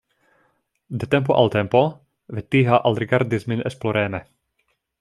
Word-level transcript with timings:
De 1.01 1.05
tempo 1.13 1.33
al 1.41 1.51
tempo 1.57 1.83
Vetiha 2.39 2.81
alrigardis 2.91 3.47
min 3.53 3.63
esploreme. 3.73 4.25